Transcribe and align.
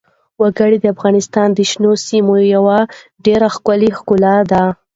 وګړي 0.41 0.77
د 0.81 0.85
افغانستان 0.95 1.47
د 1.53 1.59
شنو 1.71 1.91
سیمو 2.07 2.35
یوه 2.55 2.77
ډېره 3.25 3.47
ښکلې 3.55 3.89
ښکلا 3.97 4.35
ده. 4.51 4.63